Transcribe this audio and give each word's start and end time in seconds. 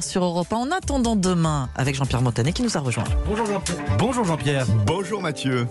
sur 0.00 0.24
Europe 0.24 0.50
1 0.50 0.56
en 0.56 0.70
attendant 0.70 1.16
demain 1.16 1.68
avec 1.76 1.94
Jean-Pierre 1.94 2.22
Montanet 2.22 2.54
qui 2.54 2.62
nous 2.62 2.78
a 2.78 2.80
rejoint. 2.80 3.04
Bonjour 3.26 3.44
Jean-Pierre. 3.44 3.76
Bonjour 3.98 4.24
Jean-Pierre. 4.24 4.66
Bonjour 4.86 5.20
Mathieu. 5.20 5.66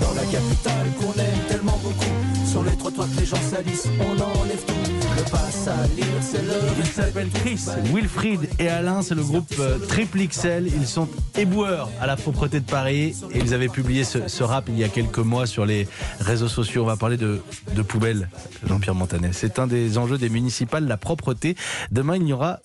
Dans 0.00 0.14
la 0.14 0.22
capitale 0.22 0.86
qu'on 1.00 1.12
aime 1.20 1.40
tellement 1.48 1.76
beaucoup 1.82 2.46
Sur 2.46 2.62
les 2.62 2.76
trottoirs 2.76 3.08
que 3.12 3.18
les 3.20 3.26
gens 3.26 3.36
salissent 3.36 3.88
On 4.00 4.12
enlève 4.12 4.64
tout 4.64 4.74
Le 5.16 5.22
pass 5.30 5.68
à 5.68 5.86
lire 5.88 6.06
c'est 6.20 6.46
l'heure 6.46 6.72
Ils 6.78 6.86
s'appellent 6.86 7.30
Chris, 7.30 7.60
Wilfried 7.92 8.48
et 8.60 8.68
Alain, 8.68 9.02
c'est 9.02 9.16
le 9.16 9.24
groupe 9.24 9.52
euh, 9.58 9.78
Triple 9.88 10.20
XL. 10.28 10.68
Ils 10.68 10.86
sont 10.86 11.08
éboueurs 11.36 11.88
à 12.00 12.06
la 12.06 12.14
propreté 12.16 12.60
de 12.60 12.64
Paris 12.64 13.16
et 13.34 13.38
ils 13.38 13.54
avaient 13.54 13.68
publié 13.68 14.04
ce, 14.04 14.28
ce 14.28 14.44
rap 14.44 14.66
il 14.68 14.78
y 14.78 14.84
a 14.84 14.88
quelques 14.88 15.18
mois 15.18 15.46
sur 15.48 15.66
les 15.66 15.88
réseaux 16.20 16.48
sociaux. 16.48 16.84
On 16.84 16.86
va 16.86 16.96
parler 16.96 17.16
de, 17.16 17.40
de 17.74 17.82
poubelles, 17.82 18.28
Jean-Pierre 18.68 18.94
Montanet. 18.94 19.32
C'est 19.32 19.58
un 19.58 19.66
des 19.66 19.98
enjeux 19.98 20.18
des 20.18 20.28
municipales, 20.28 20.86
la 20.86 20.96
propreté. 20.96 21.56
Demain, 21.90 22.14
il 22.16 22.28
y 22.28 22.32
aura 22.32 22.60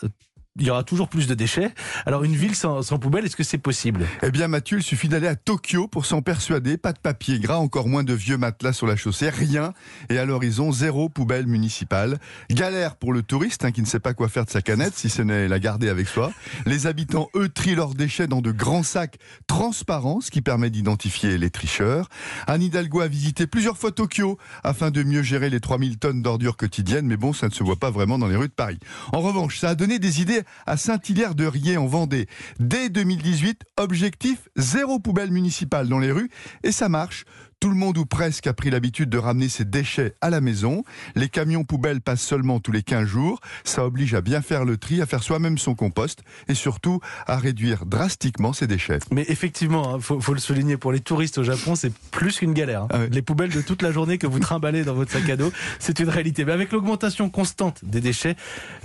il 0.60 0.68
y 0.68 0.70
aura 0.70 0.84
toujours 0.84 1.10
plus 1.10 1.26
de 1.26 1.34
déchets. 1.34 1.74
Alors 2.06 2.24
une 2.24 2.36
ville 2.36 2.54
sans, 2.56 2.84
sans 2.84 3.00
poubelle, 3.00 3.26
est-ce 3.26 3.36
que 3.36 3.44
c'est 3.44 3.58
possible? 3.58 4.06
Eh 4.22 4.30
bien 4.30 4.48
Mathieu, 4.48 4.78
il 4.78 4.84
suffit 4.84 5.10
d'aller 5.10 5.28
à 5.28 5.36
Tokyo 5.36 5.88
pour 5.88 6.06
s'en 6.06 6.22
persuader. 6.22 6.78
Pas 6.78 6.94
de 6.94 7.00
papier 7.00 7.40
gras, 7.40 7.58
encore 7.58 7.88
moins 7.88 8.04
de 8.04 8.14
vieux 8.14 8.38
matelas 8.38 8.74
sur 8.74 8.86
la 8.86 8.96
chaussée, 8.96 9.30
rien. 9.30 9.74
Et 10.10 10.20
à 10.20 10.26
l'horizon, 10.26 10.72
zéro 10.72 11.10
poubelle 11.10 11.48
municipale. 11.48 12.20
Galère 12.52 12.98
pour 12.98 13.14
le 13.14 13.24
touriste 13.24 13.66
hein, 13.66 13.72
qui 13.72 13.82
ne 13.82 13.88
sait 13.88 14.00
pas 14.00 14.14
quoi 14.14 14.30
faire 14.30 14.46
de 14.46 14.52
sa 14.52 14.62
canette, 14.62 14.94
si 14.96 15.10
ce 15.10 15.24
n'est 15.24 15.48
la 15.48 15.58
garder 15.58 15.90
avec 15.90 16.08
soi. 16.08 16.32
Les 16.68 16.86
habitants, 16.86 17.30
eux, 17.36 17.50
trient 17.50 17.76
leurs 17.76 17.96
déchets 17.96 18.28
dans 18.28 18.42
de 18.42 18.52
grands 18.52 18.84
sacs 18.84 19.18
transparents, 19.48 20.22
ce 20.22 20.30
qui 20.30 20.44
permet 20.44 20.70
d'identifier 20.70 21.40
les 21.40 21.50
tricheurs. 21.50 22.10
Anne 22.46 22.62
Hidalgo 22.62 23.02
a 23.02 23.08
visité 23.08 23.48
plusieurs 23.48 23.78
fois 23.78 23.92
Tokyo 23.92 24.38
afin 24.64 24.92
de 24.92 25.02
mieux 25.02 25.24
gérer 25.24 25.50
les 25.50 25.60
3000 25.60 25.98
tonnes 25.98 26.22
d'ordures 26.22 26.58
quotidiennes, 26.58 27.08
mais 27.08 27.18
bon, 27.18 27.34
ça 27.34 27.48
ne 27.48 27.54
se 27.54 27.64
voit 27.64 27.78
pas 27.78 27.90
vraiment 27.90 28.20
dans 28.20 28.28
les 28.28 28.36
rues 28.36 28.50
de 28.50 28.54
Paris. 28.54 28.80
En 29.14 29.22
revanche, 29.22 29.58
ça 29.58 29.70
a 29.70 29.76
donné 29.76 29.98
des 29.98 30.22
idées 30.22 30.43
à 30.66 30.78
Saint-Hilaire-de-Riez 30.78 31.78
en 31.78 31.86
Vendée. 31.86 32.28
Dès 32.60 32.90
2018, 32.90 33.64
objectif 33.78 34.50
zéro 34.56 35.00
poubelle 35.00 35.32
municipale 35.32 35.88
dans 35.88 36.00
les 36.00 36.12
rues 36.12 36.30
et 36.64 36.72
ça 36.72 36.90
marche. 36.90 37.26
Tout 37.64 37.70
le 37.70 37.76
monde 37.76 37.98
ou 37.98 38.06
presque 38.06 38.46
a 38.48 38.54
pris 38.54 38.72
l'habitude 38.72 39.08
de 39.08 39.18
ramener 39.18 39.48
ses 39.48 39.64
déchets 39.64 40.16
à 40.20 40.30
la 40.30 40.42
maison. 40.42 40.84
Les 41.16 41.30
camions 41.30 41.64
poubelles 41.64 42.02
passent 42.02 42.22
seulement 42.22 42.60
tous 42.60 42.74
les 42.74 42.84
15 42.84 43.08
jours. 43.08 43.40
Ça 43.64 43.86
oblige 43.86 44.14
à 44.16 44.20
bien 44.20 44.42
faire 44.42 44.66
le 44.66 44.76
tri, 44.76 45.02
à 45.02 45.06
faire 45.06 45.24
soi-même 45.24 45.58
son 45.58 45.74
compost 45.74 46.24
et 46.50 46.56
surtout 46.56 47.00
à 47.26 47.38
réduire 47.38 47.86
drastiquement 47.86 48.52
ses 48.52 48.68
déchets. 48.68 49.00
Mais 49.12 49.24
effectivement, 49.30 49.92
il 49.92 49.96
hein, 49.96 50.00
faut, 50.02 50.20
faut, 50.20 50.34
le 50.34 50.42
souligner, 50.42 50.76
pour 50.76 50.92
les 50.92 51.00
touristes 51.00 51.38
au 51.38 51.44
Japon, 51.46 51.76
c'est 51.76 51.94
plus 52.12 52.40
qu'une 52.40 52.52
galère. 52.52 52.82
Hein. 52.82 52.88
Ah 52.90 53.00
ouais. 53.00 53.10
Les 53.10 53.22
poubelles 53.22 53.54
de 53.54 53.62
toute 53.62 53.82
la 53.82 53.94
journée 53.94 54.18
que 54.18 54.28
vous 54.28 54.40
trimballez 54.40 54.84
dans 54.84 54.94
votre 54.94 55.14
sac 55.14 55.30
à 55.30 55.38
dos, 55.38 55.54
c'est 55.80 56.02
une 56.02 56.10
réalité. 56.10 56.44
Mais 56.44 56.52
avec 56.52 56.74
l'augmentation 56.74 57.30
constante 57.30 57.80
des 57.86 58.02
déchets, 58.02 58.36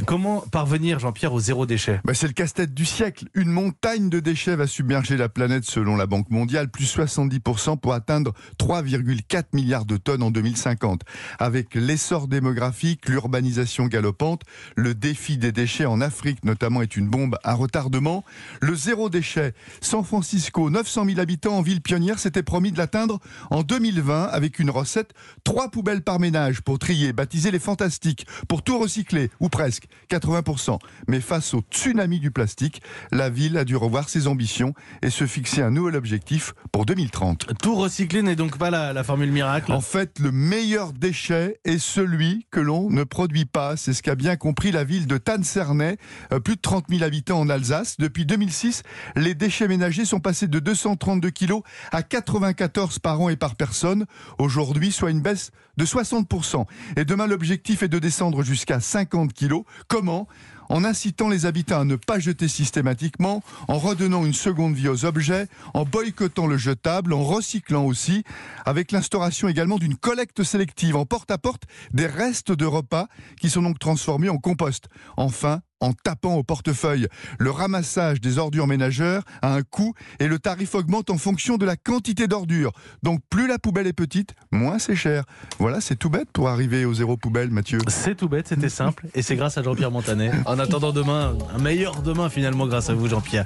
comment 0.06 0.42
parvenir, 0.52 1.00
Jean-Pierre, 1.00 1.32
au 1.32 1.40
zéro 1.40 1.66
déchet? 1.66 1.98
Bah 2.04 2.14
C'est 2.14 2.28
le 2.28 2.32
casse-tête 2.32 2.74
du 2.74 2.84
siècle. 2.84 3.24
Une 3.34 3.50
montagne 3.50 4.08
de 4.08 4.20
déchets 4.20 4.54
va 4.54 4.68
submerger 4.68 5.16
la 5.16 5.28
planète 5.28 5.64
selon 5.64 5.96
la 5.96 6.06
Banque 6.06 6.30
mondiale, 6.30 6.68
plus 6.68 6.96
70% 6.96 7.80
pour 7.80 7.92
atteindre 7.92 8.34
3,4 8.68 9.44
milliards 9.54 9.86
de 9.86 9.96
tonnes 9.96 10.22
en 10.22 10.30
2050. 10.30 11.00
Avec 11.38 11.74
l'essor 11.74 12.28
démographique, 12.28 13.08
l'urbanisation 13.08 13.86
galopante, 13.86 14.42
le 14.76 14.94
défi 14.94 15.38
des 15.38 15.52
déchets 15.52 15.86
en 15.86 16.02
Afrique 16.02 16.44
notamment 16.44 16.82
est 16.82 16.94
une 16.94 17.08
bombe 17.08 17.38
à 17.44 17.54
retardement. 17.54 18.24
Le 18.60 18.74
zéro 18.74 19.08
déchet, 19.08 19.54
San 19.80 20.04
Francisco, 20.04 20.68
900 20.68 21.06
000 21.06 21.18
habitants 21.18 21.56
en 21.56 21.62
ville 21.62 21.80
pionnière, 21.80 22.18
s'était 22.18 22.42
promis 22.42 22.70
de 22.70 22.76
l'atteindre 22.76 23.20
en 23.50 23.62
2020 23.62 24.24
avec 24.24 24.58
une 24.58 24.68
recette, 24.68 25.14
trois 25.44 25.70
poubelles 25.70 26.02
par 26.02 26.20
ménage 26.20 26.60
pour 26.60 26.78
trier, 26.78 27.14
baptiser 27.14 27.50
les 27.50 27.58
fantastiques, 27.58 28.26
pour 28.48 28.62
tout 28.62 28.78
recycler, 28.78 29.30
ou 29.40 29.48
presque, 29.48 29.86
80%. 30.10 30.78
Mais 31.06 31.22
face 31.22 31.54
au 31.54 31.62
tsunami 31.70 32.20
du 32.20 32.30
plastique, 32.30 32.82
la 33.12 33.30
ville 33.30 33.56
a 33.56 33.64
dû 33.64 33.76
revoir 33.76 34.10
ses 34.10 34.26
ambitions 34.26 34.74
et 35.00 35.08
se 35.08 35.26
fixer 35.26 35.62
un 35.62 35.70
nouvel 35.70 35.96
objectif 35.96 36.52
pour 36.70 36.84
2030. 36.84 37.54
Tout 37.62 37.74
recycler 37.74 38.20
n'est 38.20 38.36
donc 38.36 38.57
pas 38.58 38.70
la, 38.70 39.04
formule 39.04 39.30
miracle 39.30 39.72
En 39.72 39.80
fait, 39.80 40.18
le 40.18 40.32
meilleur 40.32 40.92
déchet 40.92 41.60
est 41.64 41.78
celui 41.78 42.46
que 42.50 42.60
l'on 42.60 42.90
ne 42.90 43.04
produit 43.04 43.44
pas. 43.44 43.76
C'est 43.76 43.92
ce 43.92 44.02
qu'a 44.02 44.16
bien 44.16 44.36
compris 44.36 44.72
la 44.72 44.84
ville 44.84 45.06
de 45.06 45.16
Tannes-Cernay, 45.16 45.96
euh, 46.32 46.40
plus 46.40 46.56
de 46.56 46.60
30 46.60 46.86
000 46.90 47.04
habitants 47.04 47.40
en 47.40 47.48
Alsace. 47.48 47.96
Depuis 47.98 48.26
2006, 48.26 48.82
les 49.16 49.34
déchets 49.34 49.68
ménagers 49.68 50.04
sont 50.04 50.20
passés 50.20 50.48
de 50.48 50.58
232 50.58 51.30
kilos 51.30 51.62
à 51.92 52.02
94 52.02 52.98
par 52.98 53.20
an 53.20 53.28
et 53.28 53.36
par 53.36 53.54
personne. 53.54 54.06
Aujourd'hui, 54.38 54.90
soit 54.92 55.10
une 55.10 55.22
baisse 55.22 55.52
de 55.78 55.86
60%. 55.86 56.66
Et 56.96 57.04
demain, 57.04 57.26
l'objectif 57.26 57.82
est 57.82 57.88
de 57.88 58.00
descendre 58.00 58.42
jusqu'à 58.42 58.80
50 58.80 59.32
kilos. 59.32 59.62
Comment? 59.86 60.26
En 60.68 60.84
incitant 60.84 61.30
les 61.30 61.46
habitants 61.46 61.80
à 61.80 61.84
ne 61.84 61.96
pas 61.96 62.18
jeter 62.18 62.46
systématiquement, 62.46 63.42
en 63.68 63.78
redonnant 63.78 64.26
une 64.26 64.34
seconde 64.34 64.74
vie 64.74 64.88
aux 64.88 65.06
objets, 65.06 65.46
en 65.72 65.86
boycottant 65.86 66.46
le 66.46 66.58
jetable, 66.58 67.14
en 67.14 67.22
recyclant 67.22 67.86
aussi, 67.86 68.22
avec 68.66 68.92
l'instauration 68.92 69.48
également 69.48 69.78
d'une 69.78 69.96
collecte 69.96 70.42
sélective 70.42 70.96
en 70.96 71.06
porte-à-porte 71.06 71.62
des 71.92 72.06
restes 72.06 72.52
de 72.52 72.66
repas 72.66 73.06
qui 73.40 73.48
sont 73.48 73.62
donc 73.62 73.78
transformés 73.78 74.28
en 74.28 74.36
compost. 74.36 74.88
Enfin, 75.16 75.62
en 75.80 75.92
tapant 75.92 76.34
au 76.34 76.42
portefeuille. 76.42 77.06
Le 77.38 77.50
ramassage 77.50 78.20
des 78.20 78.38
ordures 78.38 78.66
ménagères 78.66 79.22
a 79.42 79.54
un 79.54 79.62
coût 79.62 79.94
et 80.18 80.28
le 80.28 80.38
tarif 80.38 80.74
augmente 80.74 81.10
en 81.10 81.18
fonction 81.18 81.56
de 81.56 81.66
la 81.66 81.76
quantité 81.76 82.26
d'ordures. 82.26 82.72
Donc 83.02 83.20
plus 83.30 83.46
la 83.46 83.58
poubelle 83.58 83.86
est 83.86 83.92
petite, 83.92 84.34
moins 84.50 84.78
c'est 84.78 84.96
cher. 84.96 85.24
Voilà, 85.58 85.80
c'est 85.80 85.96
tout 85.96 86.10
bête 86.10 86.30
pour 86.32 86.48
arriver 86.48 86.84
au 86.84 86.94
zéro 86.94 87.16
poubelle, 87.16 87.50
Mathieu. 87.50 87.78
C'est 87.88 88.16
tout 88.16 88.28
bête, 88.28 88.48
c'était 88.48 88.68
simple 88.68 89.06
et 89.14 89.22
c'est 89.22 89.36
grâce 89.36 89.58
à 89.58 89.62
Jean-Pierre 89.62 89.90
Montanet. 89.90 90.30
En 90.46 90.58
attendant 90.58 90.92
demain, 90.92 91.36
un 91.54 91.58
meilleur 91.58 92.02
demain 92.02 92.28
finalement 92.28 92.66
grâce 92.66 92.90
à 92.90 92.94
vous 92.94 93.08
Jean-Pierre. 93.08 93.44